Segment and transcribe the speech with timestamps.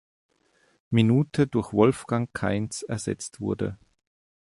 [0.89, 3.77] Minute durch Wolfgang Kainz ersetzt wurde.